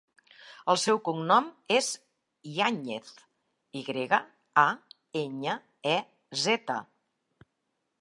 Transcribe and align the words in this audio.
El 0.73 0.77
seu 0.83 0.99
cognom 1.09 1.49
és 1.75 1.89
Yañez: 2.55 3.13
i 3.83 3.85
grega, 3.93 4.23
a, 4.65 4.67
enya, 5.25 5.59
e, 5.95 5.97
zeta. 6.49 6.85